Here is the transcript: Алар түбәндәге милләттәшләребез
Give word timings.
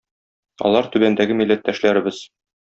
Алар 0.69 0.89
түбәндәге 0.95 1.37
милләттәшләребез 1.43 2.25